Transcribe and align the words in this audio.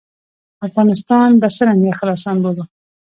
افغانستان 0.67 1.29
به 1.41 1.47
څرنګه 1.57 1.97
خراسان 1.99 2.37
بولو. 2.43 2.63